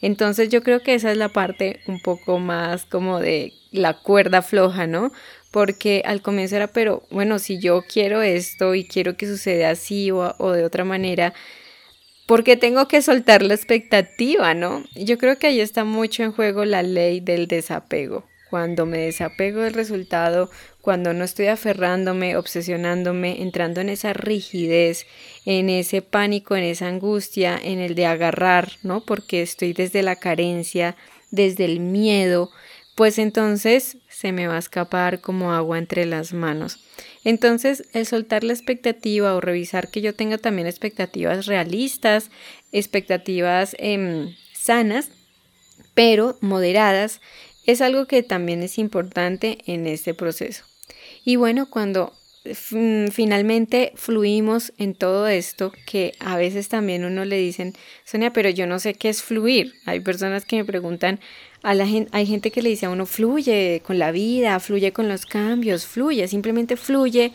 Entonces 0.00 0.48
yo 0.48 0.62
creo 0.62 0.82
que 0.82 0.94
esa 0.94 1.10
es 1.10 1.16
la 1.16 1.28
parte 1.28 1.80
un 1.86 2.00
poco 2.00 2.38
más 2.38 2.84
como 2.84 3.20
de 3.20 3.52
la 3.70 3.94
cuerda 3.94 4.42
floja, 4.42 4.86
¿no? 4.86 5.12
Porque 5.50 6.02
al 6.04 6.22
comienzo 6.22 6.56
era, 6.56 6.68
pero 6.68 7.02
bueno, 7.10 7.38
si 7.38 7.58
yo 7.58 7.82
quiero 7.82 8.22
esto 8.22 8.74
y 8.74 8.86
quiero 8.86 9.16
que 9.16 9.26
suceda 9.26 9.70
así 9.70 10.10
o, 10.10 10.34
o 10.38 10.52
de 10.52 10.64
otra 10.64 10.84
manera, 10.84 11.34
porque 12.28 12.58
tengo 12.58 12.88
que 12.88 13.00
soltar 13.00 13.40
la 13.40 13.54
expectativa, 13.54 14.52
¿no? 14.52 14.84
Yo 14.94 15.16
creo 15.16 15.38
que 15.38 15.46
ahí 15.46 15.62
está 15.62 15.84
mucho 15.84 16.22
en 16.22 16.32
juego 16.32 16.66
la 16.66 16.82
ley 16.82 17.20
del 17.20 17.48
desapego. 17.48 18.22
Cuando 18.50 18.84
me 18.84 18.98
desapego 18.98 19.62
del 19.62 19.72
resultado, 19.72 20.50
cuando 20.82 21.14
no 21.14 21.24
estoy 21.24 21.46
aferrándome, 21.46 22.36
obsesionándome, 22.36 23.40
entrando 23.40 23.80
en 23.80 23.88
esa 23.88 24.12
rigidez, 24.12 25.06
en 25.46 25.70
ese 25.70 26.02
pánico, 26.02 26.54
en 26.54 26.64
esa 26.64 26.88
angustia, 26.88 27.58
en 27.62 27.78
el 27.78 27.94
de 27.94 28.04
agarrar, 28.04 28.72
¿no? 28.82 29.06
Porque 29.06 29.40
estoy 29.40 29.72
desde 29.72 30.02
la 30.02 30.16
carencia, 30.16 30.96
desde 31.30 31.64
el 31.64 31.80
miedo, 31.80 32.50
pues 32.94 33.18
entonces 33.18 33.96
se 34.10 34.32
me 34.32 34.48
va 34.48 34.56
a 34.56 34.58
escapar 34.58 35.22
como 35.22 35.52
agua 35.52 35.78
entre 35.78 36.04
las 36.04 36.34
manos. 36.34 36.78
Entonces, 37.24 37.84
el 37.92 38.06
soltar 38.06 38.44
la 38.44 38.52
expectativa 38.52 39.34
o 39.34 39.40
revisar 39.40 39.90
que 39.90 40.00
yo 40.00 40.14
tenga 40.14 40.38
también 40.38 40.66
expectativas 40.66 41.46
realistas, 41.46 42.30
expectativas 42.72 43.74
em, 43.78 44.34
sanas, 44.52 45.10
pero 45.94 46.36
moderadas, 46.40 47.20
es 47.66 47.82
algo 47.82 48.06
que 48.06 48.22
también 48.22 48.62
es 48.62 48.78
importante 48.78 49.58
en 49.66 49.86
este 49.86 50.14
proceso. 50.14 50.64
Y 51.24 51.36
bueno, 51.36 51.68
cuando 51.68 52.14
mm, 52.70 53.08
finalmente 53.08 53.92
fluimos 53.96 54.72
en 54.78 54.94
todo 54.94 55.28
esto, 55.28 55.72
que 55.86 56.14
a 56.20 56.36
veces 56.36 56.68
también 56.68 57.04
uno 57.04 57.24
le 57.24 57.36
dicen, 57.36 57.74
Sonia, 58.04 58.32
pero 58.32 58.48
yo 58.48 58.66
no 58.66 58.78
sé 58.78 58.94
qué 58.94 59.08
es 59.08 59.22
fluir. 59.22 59.74
Hay 59.84 60.00
personas 60.00 60.44
que 60.44 60.56
me 60.56 60.64
preguntan, 60.64 61.20
a 61.62 61.74
la 61.74 61.86
gente, 61.86 62.10
hay 62.12 62.26
gente 62.26 62.50
que 62.50 62.62
le 62.62 62.70
dice 62.70 62.86
a 62.86 62.90
uno, 62.90 63.06
fluye 63.06 63.82
con 63.84 63.98
la 63.98 64.10
vida, 64.12 64.58
fluye 64.60 64.92
con 64.92 65.08
los 65.08 65.26
cambios, 65.26 65.86
fluye, 65.86 66.28
simplemente 66.28 66.76
fluye. 66.76 67.32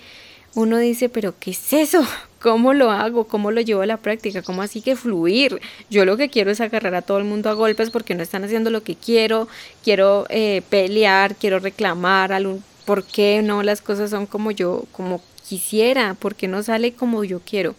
Uno 0.56 0.77
dice, 0.77 1.10
pero 1.10 1.34
¿qué 1.39 1.51
es 1.51 1.74
eso? 1.74 2.06
¿Cómo 2.42 2.74
lo 2.74 2.92
hago? 2.92 3.25
¿Cómo 3.25 3.51
lo 3.51 3.62
llevo 3.62 3.82
a 3.82 3.86
la 3.86 3.98
práctica? 3.98 4.42
¿Cómo 4.42 4.62
así 4.62 4.82
que 4.82 4.96
fluir? 4.96 5.62
Yo 5.89 6.06
lo 6.06 6.18
que 6.18 6.30
quiero 6.30 6.51
es 6.51 6.62
agarrar 6.62 6.96
a 6.96 7.01
todo 7.01 7.18
el 7.18 7.24
mundo 7.24 7.50
a 7.50 7.53
golpes 7.53 7.89
porque 7.89 8.15
no 8.15 8.24
están 8.24 8.44
haciendo 8.44 8.70
lo 8.70 8.84
que 8.84 8.96
quiero, 8.96 9.48
quiero 9.84 10.25
eh, 10.30 10.62
pelear, 10.70 11.36
quiero 11.36 11.60
reclamar, 11.60 12.34
algún 12.34 12.63
¿Por 12.86 13.06
qué 13.06 13.42
no 13.42 13.63
las 13.63 13.82
cosas 13.82 14.10
son 14.10 14.25
como 14.25 14.51
yo, 14.51 14.84
como 14.92 15.22
quisiera? 15.48 16.15
¿Por 16.15 16.36
qué 16.36 16.48
no 16.48 16.63
sale 16.63 16.94
como 16.94 17.24
yo 17.24 17.39
quiero? 17.39 17.75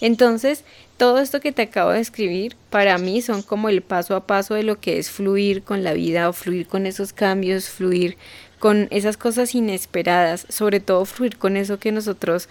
Entonces, 0.00 0.64
todo 1.00 1.18
esto 1.18 1.40
que 1.40 1.50
te 1.50 1.62
acabo 1.62 1.92
de 1.92 2.00
escribir, 2.00 2.56
para 2.68 2.98
mí 2.98 3.22
son 3.22 3.40
como 3.40 3.70
el 3.70 3.80
paso 3.80 4.14
a 4.14 4.26
paso 4.26 4.52
de 4.52 4.64
lo 4.64 4.80
que 4.80 4.98
es 4.98 5.10
fluir 5.10 5.62
con 5.62 5.82
la 5.82 5.94
vida 5.94 6.28
o 6.28 6.34
fluir 6.34 6.66
con 6.66 6.84
esos 6.84 7.14
cambios, 7.14 7.70
fluir 7.70 8.18
con 8.58 8.86
esas 8.90 9.16
cosas 9.16 9.54
inesperadas, 9.54 10.44
sobre 10.50 10.78
todo 10.78 11.06
fluir 11.06 11.38
con 11.38 11.56
eso 11.56 11.78
que 11.78 11.90
nosotros 11.90 12.50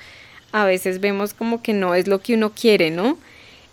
a 0.51 0.65
veces 0.65 0.99
vemos 0.99 1.35
como 1.35 1.61
que 1.61 1.73
no 1.73 1.93
es 1.93 2.07
lo 2.07 2.21
que 2.23 2.33
uno 2.33 2.51
quiere, 2.51 2.89
¿no? 2.89 3.19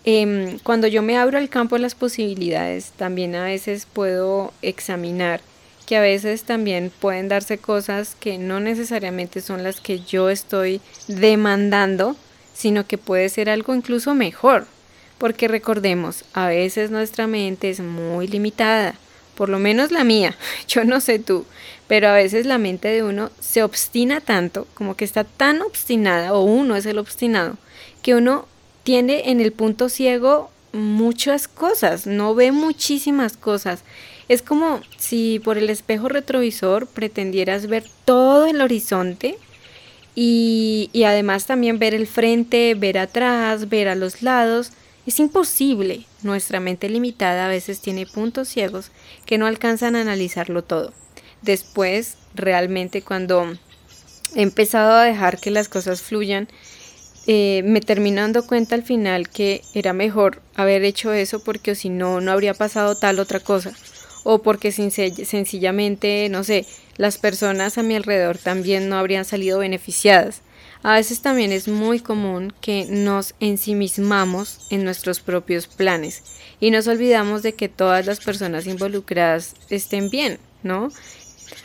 Em, 0.05 0.59
cuando 0.59 0.85
yo 0.85 1.01
me 1.01 1.17
abro 1.17 1.39
al 1.39 1.49
campo 1.49 1.73
de 1.73 1.81
las 1.81 1.95
posibilidades, 1.95 2.91
también 2.91 3.33
a 3.33 3.45
veces 3.45 3.87
puedo 3.91 4.53
examinar 4.61 5.41
que 5.87 5.97
a 5.97 6.01
veces 6.01 6.43
también 6.43 6.91
pueden 6.99 7.29
darse 7.29 7.57
cosas 7.57 8.15
que 8.19 8.37
no 8.37 8.59
necesariamente 8.59 9.41
son 9.41 9.63
las 9.63 9.81
que 9.81 10.01
yo 10.01 10.29
estoy 10.29 10.81
demandando, 11.07 12.15
sino 12.57 12.87
que 12.87 12.97
puede 12.97 13.29
ser 13.29 13.49
algo 13.49 13.75
incluso 13.75 14.15
mejor. 14.15 14.65
Porque 15.17 15.47
recordemos, 15.47 16.25
a 16.33 16.47
veces 16.47 16.91
nuestra 16.91 17.27
mente 17.27 17.69
es 17.69 17.79
muy 17.79 18.27
limitada, 18.27 18.95
por 19.35 19.49
lo 19.49 19.59
menos 19.59 19.91
la 19.91 20.03
mía, 20.03 20.35
yo 20.67 20.83
no 20.83 20.99
sé 20.99 21.19
tú, 21.19 21.45
pero 21.87 22.07
a 22.09 22.13
veces 22.13 22.45
la 22.45 22.57
mente 22.57 22.87
de 22.87 23.03
uno 23.03 23.31
se 23.39 23.63
obstina 23.63 24.21
tanto, 24.21 24.67
como 24.73 24.95
que 24.95 25.05
está 25.05 25.23
tan 25.23 25.61
obstinada, 25.61 26.33
o 26.33 26.41
uno 26.41 26.75
es 26.75 26.85
el 26.85 26.97
obstinado, 26.97 27.57
que 28.01 28.15
uno 28.15 28.47
tiene 28.83 29.29
en 29.29 29.41
el 29.41 29.51
punto 29.51 29.89
ciego 29.89 30.49
muchas 30.71 31.47
cosas, 31.47 32.07
no 32.07 32.35
ve 32.35 32.51
muchísimas 32.51 33.37
cosas 33.37 33.83
es 34.27 34.41
como 34.41 34.81
si 34.97 35.39
por 35.39 35.57
el 35.57 35.69
espejo 35.69 36.09
retrovisor 36.09 36.87
pretendieras 36.87 37.67
ver 37.67 37.85
todo 38.05 38.45
el 38.45 38.61
horizonte 38.61 39.37
y, 40.19 40.89
y, 40.93 41.03
además 41.03 41.45
también 41.45 41.77
ver 41.77 41.93
el 41.93 42.07
frente, 42.07 42.73
ver 42.73 42.97
atrás, 42.97 43.69
ver 43.69 43.87
a 43.87 43.93
los 43.93 44.23
lados. 44.23 44.71
Es 45.05 45.19
imposible. 45.19 46.07
Nuestra 46.23 46.59
mente 46.59 46.89
limitada 46.89 47.45
a 47.45 47.49
veces 47.49 47.81
tiene 47.81 48.07
puntos 48.07 48.47
ciegos 48.47 48.89
que 49.27 49.37
no 49.37 49.45
alcanzan 49.45 49.95
a 49.95 50.01
analizarlo 50.01 50.63
todo. 50.63 50.91
Después, 51.43 52.17
realmente 52.33 53.03
cuando 53.03 53.45
he 54.33 54.41
empezado 54.41 54.93
a 54.93 55.03
dejar 55.03 55.39
que 55.39 55.51
las 55.51 55.69
cosas 55.69 56.01
fluyan, 56.01 56.47
eh, 57.27 57.61
me 57.63 57.79
termino 57.79 58.21
dando 58.21 58.47
cuenta 58.47 58.73
al 58.73 58.81
final 58.81 59.29
que 59.29 59.61
era 59.75 59.93
mejor 59.93 60.41
haber 60.55 60.83
hecho 60.83 61.13
eso 61.13 61.43
porque 61.43 61.75
si 61.75 61.89
no, 61.89 62.21
no 62.21 62.31
habría 62.31 62.55
pasado 62.55 62.95
tal 62.95 63.19
otra 63.19 63.39
cosa 63.39 63.71
o 64.29 64.41
porque 64.41 64.73
sencillamente, 64.73 66.27
no 66.29 66.43
sé, 66.43 66.65
las 66.97 67.17
personas 67.17 67.77
a 67.77 67.83
mi 67.83 67.95
alrededor 67.95 68.37
también 68.37 68.89
no 68.89 68.97
habrían 68.97 69.25
salido 69.25 69.59
beneficiadas. 69.59 70.41
A 70.83 70.93
veces 70.93 71.21
también 71.21 71.51
es 71.51 71.67
muy 71.67 71.99
común 71.99 72.53
que 72.61 72.85
nos 72.89 73.35
ensimismamos 73.39 74.67
en 74.69 74.83
nuestros 74.83 75.19
propios 75.19 75.67
planes 75.67 76.23
y 76.59 76.71
nos 76.71 76.87
olvidamos 76.87 77.43
de 77.43 77.53
que 77.53 77.69
todas 77.69 78.05
las 78.05 78.19
personas 78.19 78.67
involucradas 78.67 79.55
estén 79.69 80.09
bien, 80.09 80.39
¿no? 80.63 80.89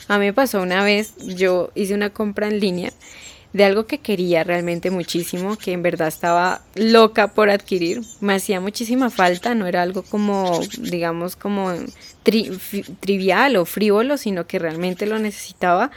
A 0.09 0.19
mí 0.19 0.27
me 0.27 0.33
pasó 0.33 0.61
una 0.63 0.83
vez, 0.83 1.15
yo 1.19 1.71
hice 1.75 1.95
una 1.95 2.11
compra 2.11 2.49
en 2.49 2.61
línea 2.61 2.93
de 3.53 3.65
algo 3.65 3.87
que 3.87 3.99
quería 3.99 4.45
realmente 4.45 4.91
muchísimo, 4.91 5.57
que 5.57 5.73
en 5.73 5.83
verdad 5.83 6.09
estaba 6.09 6.63
loca 6.75 7.29
por 7.29 7.51
adquirir. 7.51 8.01
Me 8.21 8.35
hacía 8.35 8.61
muchísima 8.61 9.11
falta, 9.11 9.55
no 9.55 9.67
era 9.67 9.83
algo 9.83 10.03
como, 10.03 10.61
digamos, 10.79 11.37
como 11.37 11.73
trivial 12.23 13.57
o 13.57 13.65
frívolo, 13.65 14.17
sino 14.17 14.47
que 14.47 14.59
realmente 14.59 15.07
lo 15.07 15.19
necesitaba. 15.19 15.91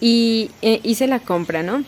Y 0.00 0.50
eh, 0.62 0.80
hice 0.84 1.06
la 1.06 1.18
compra, 1.18 1.62
¿no? 1.62 1.84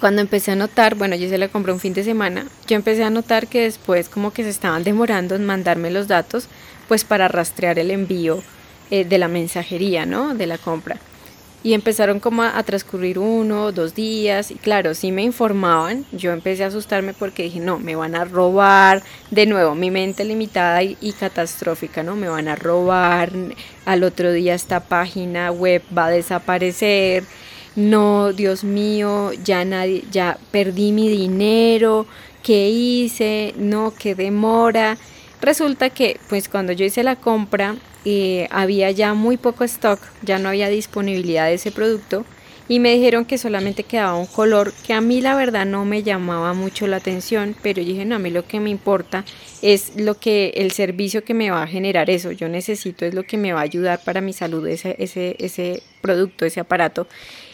Cuando 0.00 0.22
empecé 0.22 0.52
a 0.52 0.56
notar, 0.56 0.94
bueno, 0.94 1.16
yo 1.16 1.28
se 1.28 1.38
la 1.38 1.48
compré 1.48 1.72
un 1.72 1.80
fin 1.80 1.92
de 1.92 2.04
semana, 2.04 2.46
yo 2.68 2.76
empecé 2.76 3.02
a 3.02 3.10
notar 3.10 3.48
que 3.48 3.62
después 3.62 4.08
como 4.08 4.32
que 4.32 4.44
se 4.44 4.50
estaban 4.50 4.84
demorando 4.84 5.34
en 5.34 5.44
mandarme 5.44 5.90
los 5.90 6.06
datos, 6.06 6.48
pues 6.86 7.04
para 7.04 7.26
rastrear 7.26 7.78
el 7.78 7.90
envío 7.90 8.42
eh, 8.90 9.04
de 9.04 9.18
la 9.18 9.28
mensajería, 9.28 10.06
¿no? 10.06 10.34
De 10.34 10.46
la 10.46 10.56
compra. 10.56 10.98
Y 11.62 11.74
empezaron 11.74 12.20
como 12.20 12.42
a, 12.44 12.62
transcurrir 12.62 13.18
uno, 13.18 13.72
dos 13.72 13.94
días, 13.94 14.50
y 14.52 14.54
claro, 14.54 14.94
sí 14.94 15.10
me 15.10 15.22
informaban, 15.24 16.06
yo 16.12 16.32
empecé 16.32 16.62
a 16.62 16.68
asustarme 16.68 17.14
porque 17.14 17.42
dije, 17.42 17.58
no, 17.58 17.80
me 17.80 17.96
van 17.96 18.14
a 18.14 18.24
robar, 18.24 19.02
de 19.32 19.46
nuevo, 19.46 19.74
mi 19.74 19.90
mente 19.90 20.24
limitada 20.24 20.82
y, 20.84 20.96
y 21.00 21.12
catastrófica, 21.12 22.04
¿no? 22.04 22.14
Me 22.14 22.28
van 22.28 22.46
a 22.46 22.54
robar, 22.54 23.32
al 23.86 24.04
otro 24.04 24.32
día 24.32 24.54
esta 24.54 24.80
página 24.80 25.50
web 25.50 25.82
va 25.96 26.06
a 26.06 26.10
desaparecer, 26.10 27.24
no, 27.78 28.32
Dios 28.32 28.64
mío, 28.64 29.30
ya 29.44 29.64
nadie, 29.64 30.02
ya 30.10 30.36
perdí 30.50 30.90
mi 30.90 31.08
dinero, 31.08 32.06
¿qué 32.42 32.70
hice? 32.70 33.54
No, 33.56 33.94
qué 33.96 34.16
demora. 34.16 34.98
Resulta 35.40 35.88
que, 35.90 36.18
pues 36.28 36.48
cuando 36.48 36.72
yo 36.72 36.84
hice 36.84 37.04
la 37.04 37.14
compra, 37.14 37.76
había 38.50 38.90
ya 38.90 39.14
muy 39.14 39.36
poco 39.36 39.64
stock, 39.64 40.00
ya 40.22 40.38
no 40.38 40.48
había 40.48 40.68
disponibilidad 40.68 41.46
de 41.46 41.54
ese 41.54 41.72
producto 41.72 42.24
y 42.68 42.80
me 42.80 42.92
dijeron 42.92 43.24
que 43.24 43.38
solamente 43.38 43.82
quedaba 43.82 44.14
un 44.14 44.26
color 44.26 44.72
que 44.86 44.92
a 44.92 45.00
mí 45.00 45.22
la 45.22 45.34
verdad 45.34 45.64
no 45.64 45.86
me 45.86 46.02
llamaba 46.02 46.52
mucho 46.52 46.86
la 46.86 46.98
atención, 46.98 47.56
pero 47.62 47.82
dije, 47.82 48.04
no, 48.04 48.16
a 48.16 48.18
mí 48.18 48.30
lo 48.30 48.46
que 48.46 48.60
me 48.60 48.68
importa 48.68 49.24
es 49.62 49.92
lo 49.96 50.18
que 50.20 50.52
el 50.56 50.70
servicio 50.70 51.24
que 51.24 51.32
me 51.32 51.50
va 51.50 51.62
a 51.62 51.66
generar 51.66 52.10
eso, 52.10 52.30
yo 52.30 52.48
necesito 52.48 53.06
es 53.06 53.14
lo 53.14 53.24
que 53.24 53.38
me 53.38 53.54
va 53.54 53.60
a 53.60 53.64
ayudar 53.64 54.00
para 54.04 54.20
mi 54.20 54.34
salud 54.34 54.66
ese, 54.66 54.96
ese, 54.98 55.36
ese 55.38 55.82
producto, 56.02 56.44
ese 56.44 56.60
aparato. 56.60 57.08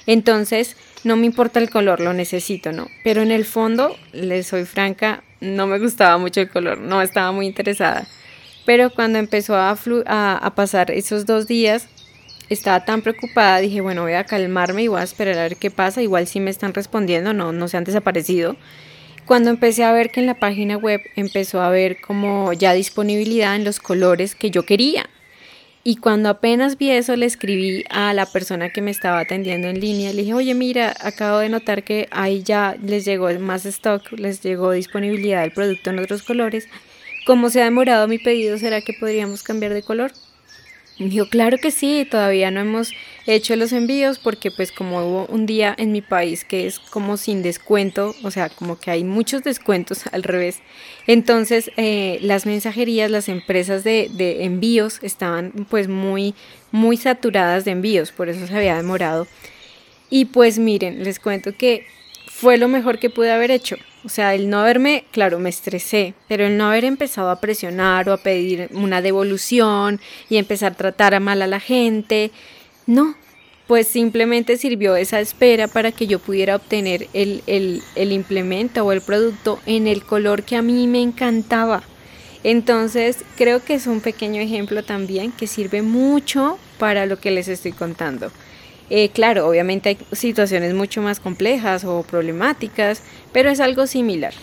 Entonces, 0.06 0.76
no 1.04 1.16
me 1.16 1.26
importa 1.26 1.61
el 1.61 1.70
color, 1.70 2.00
lo 2.00 2.12
necesito, 2.12 2.73
¿no? 2.73 2.88
Pero 3.04 3.23
en 3.23 3.30
el 3.30 3.44
fondo, 3.44 3.96
les 4.12 4.49
soy 4.49 4.64
franca, 4.64 5.23
no 5.40 5.66
me 5.66 5.78
gustaba 5.78 6.18
mucho 6.18 6.40
el 6.40 6.50
color, 6.50 6.78
no 6.78 7.00
estaba 7.00 7.30
muy 7.30 7.46
interesada. 7.46 8.06
Pero 8.64 8.90
cuando 8.90 9.18
empezó 9.18 9.56
a, 9.56 9.76
a, 10.06 10.54
pasar 10.54 10.90
esos 10.90 11.26
dos 11.26 11.47
días, 11.47 11.88
estaba 12.49 12.85
tan 12.85 13.02
preocupada, 13.02 13.59
dije, 13.59 13.80
bueno, 13.80 14.02
voy 14.02 14.14
a 14.14 14.25
calmarme 14.25 14.85
y 14.85 14.88
voy 14.88 15.00
a 15.00 15.04
esperar 15.04 15.38
a 15.38 15.42
ver 15.42 15.56
qué 15.56 15.71
pasa. 15.71 16.02
Igual 16.02 16.26
si 16.26 16.40
me 16.40 16.50
están 16.50 16.73
respondiendo, 16.73 17.35
no, 17.35 17.52
no 17.52 17.68
se 17.68 17.76
han 17.76 17.85
desaparecido. 17.85 18.56
Cuando 19.26 19.50
empecé 19.50 19.85
a 19.85 19.92
ver 19.92 20.11
que 20.11 20.21
en 20.21 20.26
la 20.26 20.38
página 20.38 20.76
web 20.76 21.00
empezó 21.16 21.62
a 21.62 21.71
ver 21.71 22.00
como 22.00 22.52
ya 22.52 22.73
disponibilidad 22.75 23.56
en 23.56 23.64
los 23.64 23.80
colores 23.80 24.35
que 24.35 24.50
yo 24.50 24.64
quería. 24.64 25.09
Y 25.87 25.97
cuando 25.97 26.30
apenas 26.30 26.78
vi 26.78 26.90
eso, 26.90 27.14
le 27.14 27.26
escribí 27.26 27.85
a 27.90 28.14
la 28.14 28.25
persona 28.25 28.71
que 28.71 28.80
me 28.80 28.90
estaba 28.90 29.21
atendiendo 29.21 29.68
en 29.68 29.80
línea. 29.80 30.14
Le 30.14 30.23
dije, 30.23 30.33
oye, 30.33 30.54
mira, 30.54 30.94
acabo 30.99 31.38
de 31.38 31.50
notar 31.50 31.83
que 31.83 32.09
ahí 32.11 32.42
ya 32.42 32.75
les 32.83 33.04
llegó 33.04 33.28
más 33.38 33.66
stock, 33.66 34.12
les 34.12 34.42
llegó 34.42 34.73
disponibilidad 34.73 35.42
del 35.42 35.52
producto 35.52 35.90
en 35.90 35.99
otros 35.99 36.23
colores. 36.23 36.68
¿Cómo 37.25 37.49
se 37.49 37.62
ha 37.62 37.64
demorado 37.64 38.07
mi 38.07 38.19
pedido? 38.19 38.59
¿Será 38.59 38.83
que 38.83 38.93
podríamos 38.93 39.43
cambiar 39.43 39.73
de 39.73 39.83
color? 39.83 40.12
Me 40.99 41.09
dijo, 41.09 41.26
claro 41.28 41.57
que 41.59 41.71
sí, 41.71 42.07
todavía 42.09 42.50
no 42.50 42.61
hemos 42.61 42.93
hecho 43.26 43.57
los 43.57 43.73
envíos 43.73 44.19
porque 44.19 44.50
pues 44.52 44.71
como 44.71 45.00
hubo 45.04 45.26
un 45.26 45.45
día 45.47 45.75
en 45.76 45.90
mi 45.90 46.02
país 46.02 46.45
que 46.45 46.66
es 46.66 46.78
como 46.78 47.16
sin 47.16 47.43
descuento, 47.43 48.14
o 48.23 48.31
sea, 48.31 48.49
como 48.49 48.78
que 48.78 48.90
hay 48.90 49.02
muchos 49.02 49.43
descuentos 49.43 50.07
al 50.12 50.23
revés. 50.23 50.61
Entonces 51.07 51.71
eh, 51.76 52.19
las 52.21 52.45
mensajerías, 52.45 53.11
las 53.11 53.28
empresas 53.28 53.83
de, 53.85 54.11
de 54.12 54.45
envíos 54.45 55.00
estaban 55.02 55.66
pues 55.69 55.88
muy, 55.88 56.35
muy 56.71 56.97
saturadas 56.99 57.64
de 57.64 57.73
envíos, 57.73 58.12
por 58.12 58.28
eso 58.28 58.47
se 58.47 58.54
había 58.54 58.76
demorado. 58.76 59.26
Y 60.11 60.26
pues 60.26 60.59
miren, 60.59 61.02
les 61.02 61.19
cuento 61.19 61.57
que 61.57 61.87
fue 62.26 62.59
lo 62.59 62.69
mejor 62.69 62.99
que 62.99 63.11
pude 63.11 63.33
haber 63.33 63.50
hecho. 63.50 63.76
O 64.04 64.11
sea, 64.11 64.34
el 64.34 64.50
no 64.50 64.61
haberme, 64.61 65.04
claro, 65.12 65.38
me 65.38 65.49
estresé, 65.49 66.12
pero 66.28 66.44
el 66.44 66.58
no 66.58 66.66
haber 66.66 66.84
empezado 66.84 67.30
a 67.30 67.40
presionar 67.40 68.08
o 68.08 68.12
a 68.12 68.18
pedir 68.18 68.68
una 68.73 69.00
devolución 69.00 69.99
y 70.28 70.37
empezar 70.37 70.73
a 70.73 70.76
tratar 70.76 71.14
a 71.14 71.20
mal 71.20 71.40
a 71.40 71.46
la 71.46 71.58
gente, 71.58 72.30
no, 72.87 73.14
pues 73.66 73.88
simplemente 73.88 74.58
sirvió 74.58 74.94
esa 74.94 75.20
espera 75.20 75.68
para 75.68 75.90
que 75.90 76.06
yo 76.06 76.18
pudiera 76.18 76.56
obtener 76.56 77.08
el, 77.14 77.42
el, 77.46 77.82
el 77.94 78.12
implemento 78.12 78.84
o 78.84 78.92
el 78.92 79.00
producto 79.00 79.58
en 79.64 79.87
el 79.87 80.02
color 80.02 80.42
que 80.42 80.56
a 80.56 80.62
mí 80.62 80.87
me 80.87 81.00
encantaba. 81.00 81.82
Entonces, 82.42 83.25
creo 83.37 83.64
que 83.64 83.73
es 83.73 83.87
un 83.87 84.02
pequeño 84.02 84.42
ejemplo 84.42 84.84
también 84.84 85.32
que 85.32 85.46
sirve 85.46 85.80
mucho 85.80 86.58
para 86.78 87.06
lo 87.06 87.18
que 87.18 87.30
les 87.30 87.49
estoy 87.49 87.73
contando. 87.73 88.30
Eh, 88.90 89.08
claro, 89.08 89.48
obviamente 89.48 89.90
hay 89.90 89.98
situaciones 90.12 90.74
mucho 90.74 91.00
más 91.00 91.20
complejas 91.20 91.84
o 91.84 92.02
problemáticas, 92.02 93.02
pero 93.32 93.50
es 93.50 93.60
algo 93.60 93.86
similar. 93.86 94.34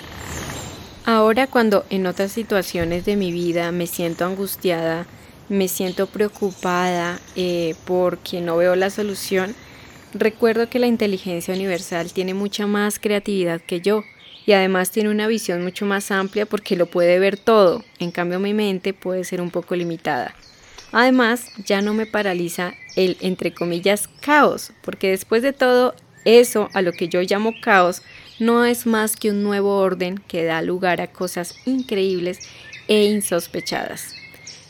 Ahora 1.06 1.48
cuando 1.48 1.86
en 1.90 2.06
otras 2.06 2.32
situaciones 2.32 3.06
de 3.06 3.16
mi 3.16 3.32
vida 3.32 3.72
me 3.72 3.88
siento 3.88 4.26
angustiada, 4.26 5.06
me 5.50 5.68
siento 5.68 6.08
preocupada 6.08 7.20
eh, 7.36 7.76
porque 7.86 8.40
no 8.40 8.58
veo 8.58 8.76
la 8.76 8.90
solución, 8.90 9.56
recuerdo 10.14 10.70
que 10.70 10.80
la 10.80 10.88
inteligencia 10.88 11.54
universal 11.54 12.14
tiene 12.14 12.34
mucha 12.34 12.68
más 12.68 13.00
creatividad 13.00 13.62
que 13.62 13.82
yo 13.82 14.04
y 14.46 14.54
además 14.54 14.92
tiene 14.92 15.10
una 15.10 15.28
visión 15.28 15.64
mucho 15.64 15.86
más 15.86 16.12
amplia 16.12 16.46
porque 16.46 16.76
lo 16.76 16.86
puede 16.86 17.20
ver 17.20 17.38
todo, 17.38 17.84
en 18.00 18.12
cambio 18.12 18.40
mi 18.40 18.54
mente 18.54 18.94
puede 18.94 19.24
ser 19.24 19.42
un 19.42 19.52
poco 19.52 19.76
limitada. 19.76 20.36
Además, 20.92 21.52
ya 21.66 21.82
no 21.82 21.94
me 21.94 22.06
paraliza 22.06 22.74
el, 22.96 23.18
entre 23.22 23.54
comillas, 23.54 24.10
caos, 24.22 24.74
porque 24.82 25.10
después 25.10 25.42
de 25.42 25.54
todo, 25.54 25.96
eso 26.26 26.70
a 26.74 26.82
lo 26.82 26.92
que 26.92 27.08
yo 27.08 27.22
llamo 27.22 27.54
caos 27.62 28.04
no 28.40 28.66
es 28.66 28.86
más 28.86 29.16
que 29.16 29.32
un 29.32 29.44
nuevo 29.44 29.78
orden 29.78 30.18
que 30.28 30.44
da 30.44 30.62
lugar 30.62 31.02
a 31.02 31.08
cosas 31.08 31.56
increíbles 31.66 32.40
e 32.88 33.06
insospechadas. 33.06 34.16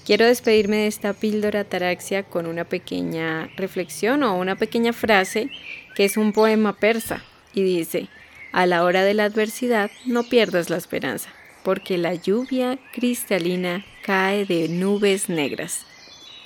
Quiero 0.05 0.25
despedirme 0.25 0.77
de 0.77 0.87
esta 0.87 1.13
píldora 1.13 1.63
taraxia 1.63 2.23
con 2.23 2.45
una 2.47 2.65
pequeña 2.65 3.49
reflexión 3.55 4.23
o 4.23 4.35
una 4.35 4.55
pequeña 4.55 4.93
frase 4.93 5.49
que 5.95 6.05
es 6.05 6.17
un 6.17 6.33
poema 6.33 6.73
persa 6.73 7.23
y 7.53 7.63
dice, 7.63 8.07
a 8.51 8.65
la 8.65 8.83
hora 8.83 9.03
de 9.03 9.13
la 9.13 9.25
adversidad 9.25 9.91
no 10.05 10.23
pierdas 10.23 10.69
la 10.69 10.77
esperanza, 10.77 11.29
porque 11.63 11.97
la 11.97 12.15
lluvia 12.15 12.79
cristalina 12.93 13.85
cae 14.03 14.45
de 14.45 14.67
nubes 14.69 15.29
negras. 15.29 15.86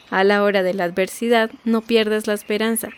A 0.09 0.23
la 0.23 0.43
hora 0.43 0.63
de 0.63 0.73
la 0.73 0.85
adversidad 0.85 1.51
no 1.63 1.81
pierdas 1.81 2.27
la 2.27 2.33
esperanza, 2.33 2.89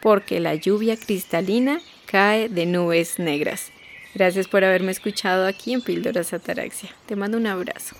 porque 0.00 0.40
la 0.40 0.54
lluvia 0.54 0.96
cristalina 0.96 1.80
cae 2.06 2.48
de 2.48 2.66
nubes 2.66 3.18
negras. 3.18 3.70
Gracias 4.14 4.48
por 4.48 4.64
haberme 4.64 4.92
escuchado 4.92 5.46
aquí 5.46 5.72
en 5.72 5.82
Píldoras 5.82 6.32
Ataraxia. 6.32 6.90
Te 7.06 7.16
mando 7.16 7.38
un 7.38 7.46
abrazo. 7.46 7.96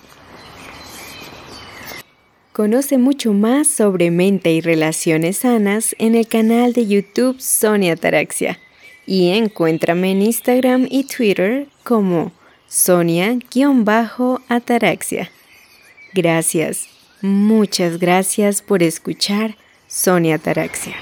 Conoce 2.51 2.97
mucho 2.97 3.33
más 3.33 3.67
sobre 3.67 4.11
mente 4.11 4.51
y 4.51 4.59
relaciones 4.59 5.37
sanas 5.37 5.95
en 5.99 6.15
el 6.15 6.27
canal 6.27 6.73
de 6.73 6.85
YouTube 6.85 7.39
Sonia 7.39 7.93
Ataraxia 7.93 8.59
y 9.05 9.29
encuéntrame 9.29 10.11
en 10.11 10.21
Instagram 10.21 10.85
y 10.89 11.05
Twitter 11.05 11.67
como 11.83 12.33
Sonia-Ataraxia. 12.67 15.31
Gracias. 16.13 17.00
Muchas 17.21 17.99
gracias 17.99 18.63
por 18.63 18.81
escuchar 18.81 19.55
Sonia 19.87 20.39
Taraxia. 20.39 20.95